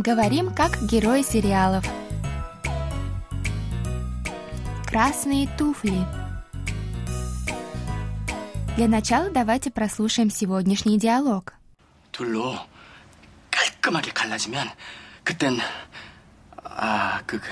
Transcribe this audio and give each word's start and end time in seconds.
Говорим 0.00 0.54
как 0.54 0.82
герои 0.82 1.22
сериалов. 1.22 1.84
Красные 4.86 5.48
туфли. 5.56 6.04
Для 8.76 8.88
начала 8.88 9.30
давайте 9.30 9.70
прослушаем 9.70 10.30
сегодняшний 10.30 10.98
диалог. 10.98 11.54
둘로 12.12 12.54
깔끔하게 13.50 14.12
갈라지면 14.12 14.68
그땐 15.24 15.58
아, 16.62 17.20
그, 17.26 17.40
그 17.40 17.46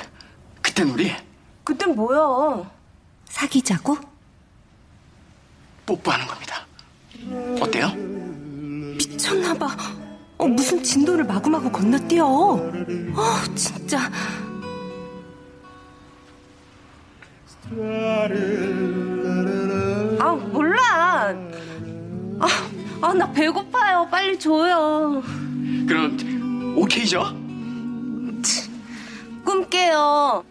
그땐 0.63 0.91
우리 0.91 1.13
그땐 1.65 1.95
뭐야? 1.95 2.71
사귀자고? 3.27 3.97
뽀뽀하는 5.87 6.27
겁니다. 6.27 6.67
어때요? 7.61 7.89
미쳤나봐. 7.95 9.77
어, 10.40 10.48
무슨 10.48 10.82
진도를 10.82 11.26
마구마구 11.26 11.70
건너뛰어. 11.70 12.26
어, 12.26 12.62
진짜. 13.56 14.10
아 20.20 20.34
몰라. 20.52 21.36
아, 22.40 22.48
아, 23.02 23.14
나 23.14 23.32
배고파요. 23.34 24.08
빨리 24.10 24.40
줘요. 24.40 25.22
그럼 25.86 26.18
오케이죠? 26.78 27.22
꿈 29.44 29.70
깨요. 29.70 30.46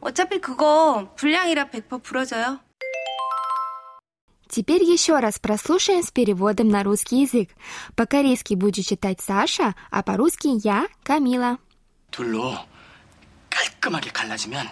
어차피 0.00 0.40
그거 0.40 1.08
불량이라 1.16 1.70
100% 1.70 2.02
부러져요. 2.04 2.60
Теперь 4.53 4.83
еще 4.83 5.19
раз 5.19 5.37
прослушаем 5.37 6.03
с 6.03 6.09
переводом 6.09 6.69
на 6.69 6.83
русский 6.83 7.21
язык. 7.21 7.49
По-корейски 7.95 8.55
будет 8.55 8.85
читать 8.85 9.21
Саша, 9.21 9.75
а 9.91 10.01
по-русски 10.01 10.65
я, 10.65 10.87
Камила. 11.03 11.59
둘로 12.11 12.55
깔끔하게 13.49 14.09
갈라지면 14.11 14.67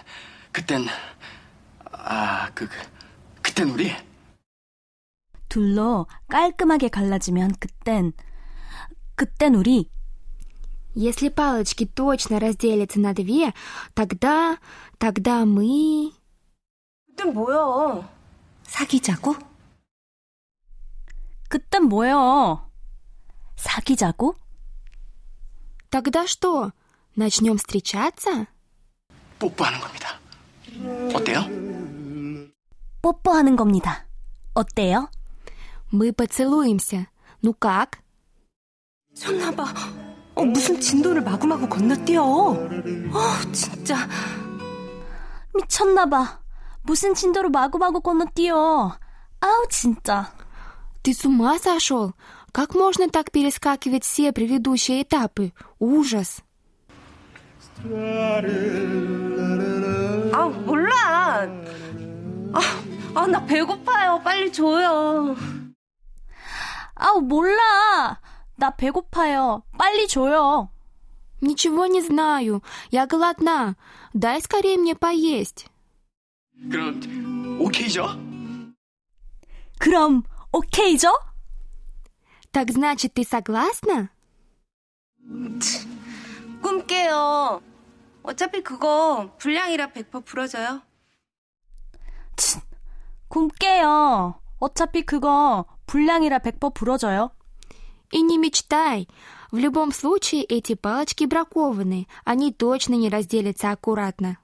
그땐 0.52 0.86
아, 1.92 2.50
그, 2.54 2.68
그 2.68 2.76
그땐 3.42 3.70
우리 3.70 3.92
둘로 5.48 6.06
깔끔하게 6.28 6.88
갈라지면 6.88 7.54
그땐, 7.60 8.12
그땐 9.14 9.54
우리 9.54 9.90
Если 10.94 11.28
палочки 11.28 11.84
точно 11.84 12.40
разделятся 12.40 12.98
на 12.98 13.14
две, 13.14 13.52
тогда, 13.94 14.58
тогда 14.98 15.44
мы... 15.44 16.12
그땐 17.06 17.32
뭐야? 17.34 18.08
사귀자고? 18.64 19.36
그땐 21.52 21.84
뭐요? 21.84 22.68
사귀자고? 23.56 24.34
Тогда 25.90 26.26
что, 26.26 26.72
начнем 27.16 27.56
встречаться? 27.56 28.46
뽀뽀하는 29.38 29.80
겁니다. 29.80 30.18
어때요? 31.14 31.44
뽀뽀하는 33.02 33.56
겁니다. 33.56 34.04
어때요? 34.54 35.08
Мы 35.90 36.12
поцелуемся. 36.12 37.06
Ну 37.42 37.54
как? 37.54 38.02
미쳤나봐. 39.10 39.64
어, 40.34 40.44
무슨 40.44 40.80
진도를 40.80 41.22
마구마구 41.22 41.68
건너뛰어. 41.68 42.22
어, 42.22 43.52
진짜. 43.52 44.08
미쳤나봐. 45.54 46.40
무슨 46.82 47.14
진도를 47.14 47.50
마구마구 47.50 48.00
건너뛰어. 48.00 48.98
아우, 49.40 49.68
진짜. 49.70 50.32
Ты 51.02 51.14
с 51.14 51.24
ума 51.24 51.58
сошел? 51.58 52.14
Как 52.52 52.74
можно 52.74 53.08
так 53.08 53.30
перескакивать 53.30 54.04
все 54.04 54.32
предыдущие 54.32 55.02
этапы? 55.02 55.52
Ужас! 55.78 56.42
아 60.32 60.48
몰라. 60.66 61.48
아, 62.52 62.60
아, 63.14 63.26
나 63.26 63.44
배고파요. 63.46 64.20
빨리 64.24 64.52
줘요. 64.52 65.36
아우, 66.94 67.20
몰라. 67.20 68.18
나 68.56 68.70
배고파요. 68.70 69.62
빨리 69.78 70.08
줘요. 70.08 70.70
Ничего 71.40 71.86
не 71.86 72.02
знаю. 72.02 72.62
Я 72.90 73.06
голодна. 73.06 73.76
Дай 74.12 74.40
скорее 74.40 74.76
мне 74.76 74.96
поесть. 74.96 75.66
그럼 76.70 77.60
오케이죠? 77.60 78.08
그럼, 79.78 80.24
오케이죠? 80.52 81.12
Так 82.52 82.70
значит, 82.72 83.14
ты 83.14 83.24
согласна? 83.24 84.10
꿈 86.62 86.86
깨요. 86.86 87.60
어차피 88.22 88.62
그거 88.62 89.30
불량이라 89.38 89.92
100% 89.92 90.24
부러져요. 90.24 90.82
꿈 93.28 93.48
깨요. 93.48 94.40
어차피 94.58 95.02
그거 95.02 95.66
불량이라 95.86 96.38
100% 96.38 96.74
부러져요. 96.74 97.30
И 98.10 98.22
не 98.22 98.38
мечтай. 98.38 99.06
В 99.50 99.56
любом 99.56 99.92
случае 99.92 100.44
эти 100.44 100.74
палочки 100.74 101.24
бракованы. 101.24 102.06
Они 102.24 102.52
точно 102.52 102.94
не 102.94 103.08
разделятся 103.08 103.70
аккуратно. 103.70 104.38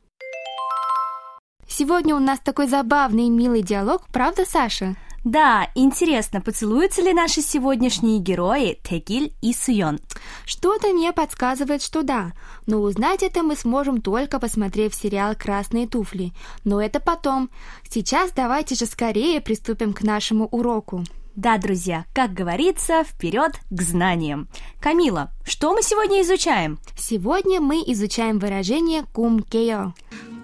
Сегодня 1.66 2.14
у 2.14 2.18
нас 2.20 2.40
такой 2.40 2.68
забавный 2.68 3.26
и 3.26 3.30
милый 3.30 3.62
диалог, 3.62 4.06
правда, 4.12 4.44
Саша? 4.44 4.96
Да, 5.23 5.67
интересно, 5.75 6.41
поцелуются 6.41 7.01
ли 7.01 7.13
наши 7.13 7.41
сегодняшние 7.41 8.19
герои 8.19 8.79
Тегиль 8.83 9.33
и 9.41 9.53
Суйон? 9.53 9.99
Что-то 10.45 10.89
мне 10.89 11.11
подсказывает, 11.11 11.81
что 11.81 12.03
да, 12.03 12.31
но 12.65 12.79
узнать 12.79 13.23
это 13.23 13.43
мы 13.43 13.55
сможем 13.55 14.01
только 14.01 14.39
посмотрев 14.39 14.95
сериал 14.95 15.35
«Красные 15.35 15.87
туфли». 15.87 16.31
Но 16.63 16.81
это 16.81 16.99
потом. 16.99 17.49
Сейчас 17.89 18.31
давайте 18.31 18.75
же 18.75 18.85
скорее 18.85 19.41
приступим 19.41 19.93
к 19.93 20.01
нашему 20.01 20.45
уроку. 20.47 21.03
Да, 21.35 21.57
друзья, 21.57 22.05
как 22.13 22.33
говорится, 22.33 23.03
вперед 23.03 23.53
к 23.69 23.81
знаниям. 23.81 24.49
Камила, 24.81 25.31
что 25.45 25.73
мы 25.73 25.81
сегодня 25.83 26.21
изучаем? 26.21 26.79
Сегодня 26.97 27.61
мы 27.61 27.77
изучаем 27.87 28.39
выражение 28.39 29.03
кумкео. 29.13 29.93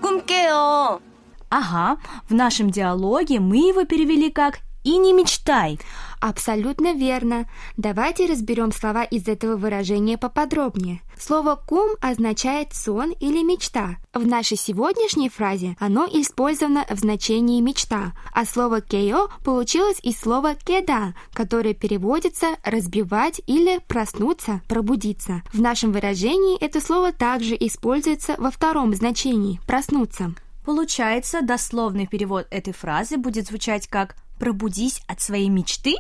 Кумкео. 0.02 1.02
Ага, 1.50 1.98
в 2.30 2.34
нашем 2.34 2.70
диалоге 2.70 3.40
мы 3.40 3.58
его 3.70 3.86
перевели 3.86 4.32
как 4.32 4.60
«и 4.86 4.98
не 4.98 5.12
мечтай». 5.12 5.78
Абсолютно 6.22 6.94
верно. 6.94 7.48
Давайте 7.78 8.26
разберем 8.26 8.72
слова 8.72 9.04
из 9.04 9.28
этого 9.28 9.58
выражения 9.58 10.18
поподробнее. 10.18 11.02
Слово 11.20 11.56
«кум» 11.56 11.92
означает 12.02 12.74
сон 12.74 13.12
или 13.12 13.44
мечта. 13.44 13.98
В 14.14 14.26
нашей 14.26 14.58
сегодняшней 14.58 15.30
фразе 15.30 15.76
оно 15.80 16.06
использовано 16.06 16.86
в 16.90 16.98
значении 16.98 17.62
мечта, 17.62 18.14
а 18.34 18.46
слово 18.46 18.82
«кео» 18.82 19.30
получилось 19.44 20.00
из 20.02 20.20
слова 20.20 20.56
«кеда», 20.56 21.14
которое 21.32 21.74
переводится 21.76 22.56
«разбивать» 22.64 23.40
или 23.46 23.80
«проснуться», 23.88 24.62
«пробудиться». 24.68 25.44
В 25.54 25.62
нашем 25.62 25.92
выражении 25.92 26.58
это 26.60 26.82
слово 26.82 27.12
также 27.12 27.56
используется 27.56 28.36
во 28.40 28.50
втором 28.50 28.94
значении 28.96 29.60
«проснуться». 29.68 30.34
Получается, 30.66 31.44
дословный 31.44 32.08
перевод 32.08 32.48
этой 32.50 32.74
фразы 32.74 33.18
будет 33.18 33.46
звучать 33.46 33.88
как 33.88 34.16
«пробудись 34.40 35.02
от 35.08 35.22
своей 35.22 35.50
мечты»? 35.50 35.96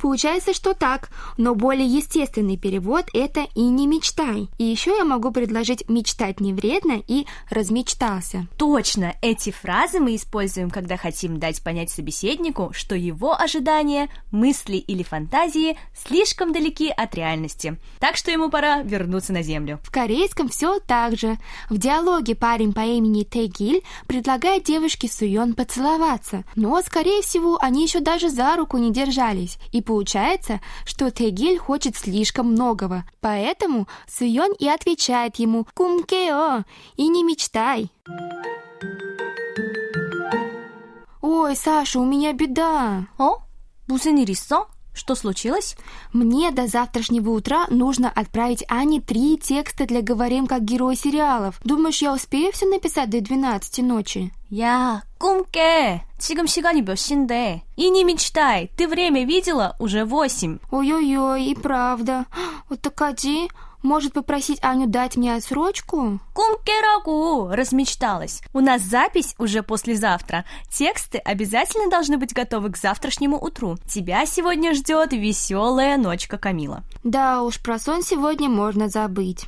Получается, 0.00 0.54
что 0.54 0.74
так, 0.74 1.10
но 1.36 1.54
более 1.54 1.86
естественный 1.86 2.56
перевод– 2.56 3.06
это 3.12 3.46
«и 3.54 3.62
не 3.62 3.86
мечтай». 3.86 4.48
И 4.58 4.64
еще 4.64 4.96
я 4.96 5.04
могу 5.04 5.30
предложить 5.30 5.88
«мечтать 5.88 6.40
не 6.40 6.52
вредно» 6.52 7.02
и 7.06 7.26
«размечтался». 7.50 8.46
Точно, 8.56 9.14
эти 9.22 9.50
фразы 9.50 10.00
мы 10.00 10.16
используем, 10.16 10.70
когда 10.70 10.96
хотим 10.96 11.38
дать 11.38 11.62
понять 11.62 11.90
собеседнику, 11.90 12.72
что 12.72 12.94
его 12.94 13.38
ожидания, 13.38 14.08
мысли 14.30 14.76
или 14.76 15.02
фантазии 15.02 15.78
слишком 15.96 16.52
далеки 16.52 16.88
от 16.88 17.14
реальности. 17.14 17.78
Так 17.98 18.16
что 18.16 18.30
ему 18.30 18.50
пора 18.50 18.82
вернуться 18.82 19.32
на 19.32 19.42
землю. 19.42 19.80
В 19.82 19.90
корейском 19.90 20.48
все 20.48 20.78
так 20.80 21.18
же. 21.18 21.38
В 21.68 21.78
диалоге 21.78 22.34
парень 22.34 22.72
по 22.72 22.80
имени 22.80 23.24
Тегиль 23.24 23.82
предлагает 24.06 24.64
девушке 24.64 25.08
Суён 25.08 25.54
поцеловаться, 25.54 26.44
но, 26.54 26.80
скорее 26.82 27.22
всего, 27.22 27.58
они 27.60 27.75
еще 27.83 27.99
даже 27.99 28.29
за 28.29 28.55
руку 28.55 28.77
не 28.77 28.91
держались. 28.91 29.57
И 29.71 29.81
получается, 29.81 30.59
что 30.85 31.11
Тегиль 31.11 31.57
хочет 31.57 31.95
слишком 31.95 32.51
многого. 32.51 33.03
Поэтому 33.19 33.87
Суён 34.07 34.53
и 34.53 34.67
отвечает 34.67 35.37
ему 35.37 35.67
«Кумкео» 35.73 36.63
и 36.95 37.07
не 37.07 37.23
мечтай. 37.23 37.89
Ой, 41.21 41.55
Саша, 41.55 41.99
у 41.99 42.05
меня 42.05 42.33
беда. 42.33 43.07
어? 43.17 43.37
무슨 43.91 44.17
일 44.17 44.29
있어? 44.29 44.69
Что 44.95 45.15
случилось? 45.15 45.77
Мне 46.11 46.51
до 46.51 46.67
завтрашнего 46.67 47.29
утра 47.29 47.65
нужно 47.69 48.09
отправить 48.09 48.65
Ане 48.67 48.99
три 48.99 49.37
текста 49.37 49.85
для 49.85 50.01
«Говорим 50.01 50.47
как 50.47 50.63
герои 50.63 50.95
сериалов». 50.95 51.59
Думаешь, 51.63 52.01
я 52.01 52.13
успею 52.13 52.51
все 52.51 52.65
написать 52.65 53.09
до 53.09 53.21
12 53.21 53.79
ночи? 53.79 54.33
야, 54.59 55.01
꿈 55.17 55.45
깨. 55.45 56.01
지금 56.19 56.45
시간이 56.45 56.81
몇 56.81 56.95
시인데? 56.97 57.63
이니 57.77 58.03
мечтай. 58.03 58.69
Ты 58.75 58.87
время 58.89 59.23
видела? 59.25 59.77
Уже 59.79 60.03
восемь. 60.03 60.59
Ой-ой-ой, 60.71 61.45
и 61.45 61.55
правда. 61.55 62.25
Вот 62.67 62.81
так 62.81 63.01
оди. 63.01 63.47
Может 63.83 64.13
попросить 64.13 64.59
Аню 64.61 64.87
дать 64.87 65.17
мне 65.17 65.35
отсрочку? 65.35 66.19
Кумкерагу! 66.33 67.49
Размечталась. 67.51 68.41
У 68.53 68.59
нас 68.59 68.81
запись 68.81 69.33
уже 69.39 69.63
послезавтра. 69.63 70.45
Тексты 70.69 71.17
обязательно 71.17 71.89
должны 71.89 72.17
быть 72.17 72.33
готовы 72.33 72.71
к 72.71 72.77
завтрашнему 72.77 73.37
утру. 73.37 73.77
Тебя 73.87 74.25
сегодня 74.25 74.75
ждет 74.75 75.13
веселая 75.13 75.97
ночка 75.97 76.37
Камила. 76.37 76.83
Да 77.03 77.41
уж, 77.41 77.59
про 77.59 77.79
сон 77.79 78.03
сегодня 78.03 78.49
можно 78.49 78.87
забыть. 78.87 79.47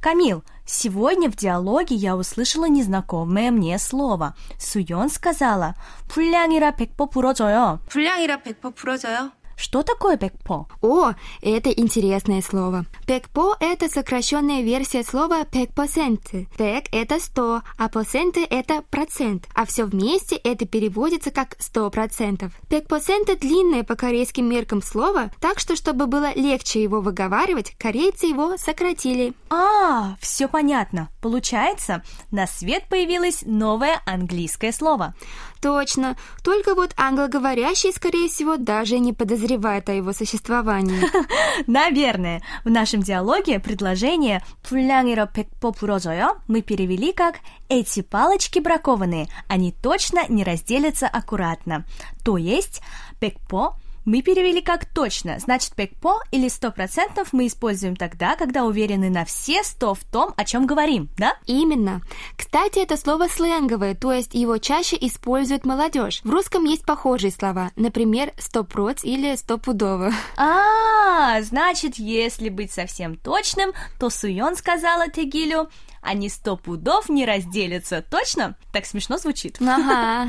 Камил, 0.00 0.42
сегодня 0.64 1.30
в 1.30 1.36
диалоге 1.36 1.94
я 1.94 2.16
услышала 2.16 2.66
незнакомое 2.66 3.50
мне 3.50 3.78
слово. 3.78 4.34
Суён 4.58 5.10
сказала 5.10 5.74
«불량이라 6.08 6.72
백퍼 6.72 7.06
부러져요». 7.06 7.80
불량이라 7.90 8.38
100% 8.38 8.74
풀어져요? 8.74 9.30
что 9.63 9.81
такое 9.81 10.17
백퍼? 10.17 10.67
О, 10.81 11.13
это 11.41 11.69
интересное 11.69 12.41
слово. 12.41 12.85
Пекпо– 13.07 13.55
это 13.61 13.87
сокращенная 13.87 14.61
версия 14.61 15.03
слова 15.03 15.45
пекпосенты. 15.45 16.49
Пек– 16.57 16.87
это 16.91 17.17
100, 17.17 17.61
а 17.77 17.87
посенты– 17.87 18.43
это 18.49 18.81
процент. 18.81 19.47
А 19.55 19.65
все 19.65 19.85
вместе 19.85 20.35
это 20.35 20.65
переводится 20.65 21.31
как 21.31 21.55
100%. 21.59 22.51
Пекпосенты– 22.67 23.37
длинное 23.41 23.85
по 23.85 23.95
корейским 23.95 24.49
меркам 24.49 24.81
слово, 24.81 25.31
так 25.39 25.59
что, 25.59 25.77
чтобы 25.77 26.07
было 26.07 26.33
легче 26.35 26.83
его 26.83 26.99
выговаривать, 26.99 27.73
корейцы 27.79 28.25
его 28.25 28.57
сократили. 28.57 29.31
А, 29.49 30.17
все 30.19 30.49
понятно. 30.49 31.07
Получается, 31.21 32.03
на 32.31 32.47
свет 32.47 32.89
появилось 32.89 33.43
новое 33.45 34.01
английское 34.05 34.73
слово. 34.73 35.15
Точно. 35.63 36.17
Только 36.43 36.75
вот 36.75 36.91
англоговорящие, 36.97 37.93
скорее 37.93 38.27
всего, 38.27 38.57
даже 38.57 38.99
не 38.99 39.13
подозревают 39.52 39.88
о 39.90 39.92
его 39.92 40.12
существовании. 40.12 41.02
Наверное. 41.66 42.42
В 42.64 42.70
нашем 42.70 43.02
диалоге 43.02 43.60
предложение 43.60 44.42
«불량이라 44.68 45.26
백퍼 45.26 45.72
부러져요» 45.72 46.38
мы 46.48 46.62
перевели 46.62 47.12
как 47.12 47.36
«эти 47.68 48.00
палочки 48.00 48.58
бракованные, 48.58 49.28
они 49.46 49.72
точно 49.72 50.26
не 50.28 50.44
разделятся 50.44 51.06
аккуратно». 51.06 51.84
То 52.24 52.38
есть 52.38 52.80
«백퍼» 53.20 53.76
мы 54.05 54.21
перевели 54.21 54.61
как 54.61 54.85
точно, 54.85 55.39
значит 55.39 55.75
пекпо 55.75 56.19
или 56.31 56.47
сто 56.47 56.71
процентов 56.71 57.33
мы 57.33 57.47
используем 57.47 57.95
тогда, 57.95 58.35
когда 58.35 58.63
уверены 58.63 59.09
на 59.09 59.25
все 59.25 59.63
сто 59.63 59.93
в 59.93 60.03
том, 60.03 60.33
о 60.37 60.45
чем 60.45 60.65
говорим, 60.65 61.09
да? 61.17 61.37
Именно. 61.45 62.01
Кстати, 62.37 62.79
это 62.79 62.97
слово 62.97 63.27
сленговое, 63.27 63.95
то 63.95 64.11
есть 64.11 64.33
его 64.33 64.57
чаще 64.57 64.97
использует 64.99 65.65
молодежь. 65.65 66.21
В 66.23 66.29
русском 66.29 66.65
есть 66.65 66.85
похожие 66.85 67.31
слова, 67.31 67.71
например, 67.75 68.33
стопроц 68.37 69.03
или 69.03 69.35
стопудово. 69.35 70.11
А, 70.37 71.41
значит, 71.41 71.95
если 71.95 72.49
быть 72.49 72.71
совсем 72.71 73.15
точным, 73.15 73.71
то 73.99 74.09
Суён 74.09 74.55
сказала 74.55 75.07
Тегилю, 75.07 75.69
они 76.01 76.29
сто 76.29 76.57
пудов 76.57 77.09
не 77.09 77.25
разделятся, 77.25 78.01
точно? 78.01 78.57
Так 78.73 78.85
смешно 78.85 79.17
звучит. 79.17 79.57
Ага. 79.61 80.27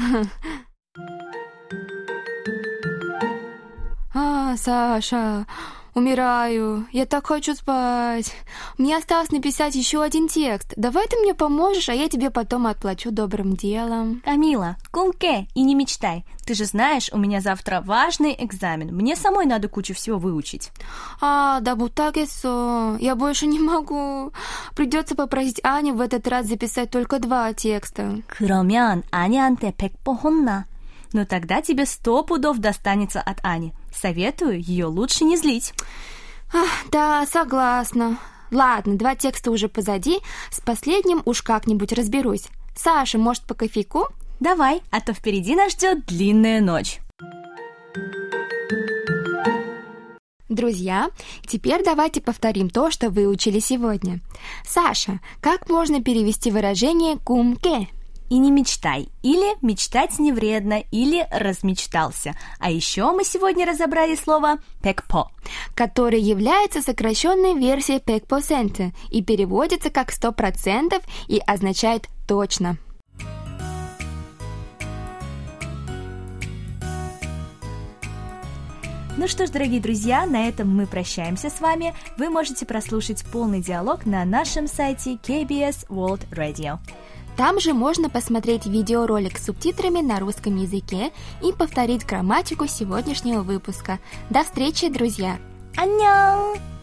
А, 4.54 4.56
Саша, 4.58 5.48
умираю. 5.96 6.86
Я 6.92 7.08
так 7.08 7.26
хочу 7.26 7.56
спать. 7.56 8.32
Мне 8.78 8.96
осталось 8.96 9.32
написать 9.32 9.74
еще 9.74 10.04
один 10.04 10.28
текст. 10.28 10.72
Давай 10.78 11.08
ты 11.08 11.18
мне 11.18 11.34
поможешь, 11.34 11.90
а 11.90 11.96
я 11.96 12.08
тебе 12.10 12.30
потом 12.30 12.68
отплачу 12.68 13.10
добрым 13.10 13.56
делом. 13.56 14.22
Камила, 14.24 14.78
кумке 14.92 15.48
и 15.56 15.64
не 15.64 15.74
мечтай. 15.74 16.26
Ты 16.46 16.54
же 16.54 16.66
знаешь, 16.66 17.10
у 17.12 17.18
меня 17.18 17.42
завтра 17.42 17.82
важный 17.84 18.36
экзамен. 18.38 18.96
Мне 18.96 19.16
самой 19.16 19.48
надо 19.48 19.68
кучу 19.68 19.96
всего 19.96 20.20
выучить. 20.20 20.70
А, 21.22 21.60
да 21.62 21.76
бутагесо, 21.76 22.98
я 23.00 23.16
больше 23.16 23.48
не 23.48 23.60
могу. 23.60 24.32
Придется 24.76 25.16
попросить 25.16 25.60
Аню 25.64 25.96
в 25.96 26.02
этот 26.02 26.28
раз 26.28 26.46
записать 26.46 26.92
только 26.92 27.18
два 27.18 27.52
текста. 27.54 28.22
그러면 28.28 29.02
아니한테 29.10 29.72
100번 29.72 30.22
혼나. 30.22 30.66
но 31.15 31.25
тогда 31.25 31.63
тебе 31.63 31.87
сто 31.87 32.25
пудов 32.25 32.59
достанется 32.59 33.21
от 33.21 33.39
Ани. 33.45 33.73
Советую 33.95 34.61
ее 34.61 34.87
лучше 34.87 35.25
не 35.25 35.37
злить. 35.37 35.73
Ах, 36.53 36.69
да, 36.91 37.25
согласна. 37.27 38.19
Ладно, 38.51 38.99
два 38.99 39.15
текста 39.15 39.53
уже 39.53 39.69
позади, 39.69 40.19
с 40.51 40.61
последним 40.61 41.23
уж 41.25 41.43
как-нибудь 41.43 41.93
разберусь. 41.93 42.49
Саша, 42.77 43.19
может, 43.19 43.45
по 43.45 43.55
кофейку? 43.55 44.09
Давай, 44.41 44.83
а 44.91 45.01
то 45.01 45.15
впереди 45.15 45.55
нас 45.55 45.73
ждет 45.73 46.05
длинная 46.05 46.61
ночь. 46.61 46.99
Друзья, 50.49 51.11
теперь 51.47 51.85
давайте 51.85 52.21
повторим 52.21 52.71
то, 52.71 52.91
что 52.91 53.09
выучили 53.09 53.61
сегодня. 53.61 54.19
Саша, 54.67 55.21
как 55.41 55.69
можно 55.69 56.03
перевести 56.03 56.51
выражение 56.51 57.19
«кумке»? 57.19 57.89
И 58.31 58.39
не 58.39 58.51
мечтай. 58.51 59.09
Или 59.23 59.57
мечтать 59.63 60.19
не 60.19 60.33
вредно, 60.33 60.83
или 60.91 61.27
размечтался. 61.31 62.35
А 62.59 62.71
еще 62.71 63.13
мы 63.13 63.25
сегодня 63.25 63.67
разобрали 63.67 64.17
слово 64.17 64.59
пекпо. 64.83 65.31
который 65.75 66.21
является 66.21 66.81
сокращенной 66.81 67.55
версией 67.59 68.01
пекпосенте 68.01 68.93
и 69.11 69.23
переводится 69.23 69.91
как 69.91 70.11
100% 70.11 71.03
и 71.29 71.39
означает 71.47 72.09
«точно». 72.27 72.79
Ну 79.17 79.29
что 79.29 79.47
ж, 79.47 79.51
дорогие 79.51 79.81
друзья, 79.81 80.27
на 80.27 80.49
этом 80.49 80.75
мы 80.75 80.87
прощаемся 80.87 81.49
с 81.49 81.61
вами. 81.61 81.95
Вы 82.19 82.31
можете 82.31 82.67
прослушать 82.67 83.25
полный 83.25 83.61
диалог 83.61 84.07
на 84.07 84.25
нашем 84.25 84.67
сайте 84.67 85.13
KBS 85.23 85.87
World 85.89 86.29
Radio. 86.31 86.79
Там 87.37 87.59
же 87.61 87.73
можно 87.73 88.09
посмотреть 88.09 88.67
видеоролик 88.67 89.39
с 89.39 89.47
субтитрами 89.47 90.01
на 90.01 90.21
русском 90.21 90.57
языке 90.57 91.13
и 91.43 91.53
повторить 91.53 92.07
грамматику 92.07 92.67
сегодняшнего 92.67 93.43
выпуска. 93.43 93.99
До 94.31 94.45
встречи, 94.45 94.89
друзья! 94.89 95.39
안녕! 95.77 96.74